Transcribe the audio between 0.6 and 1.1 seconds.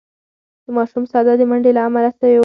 د ماشوم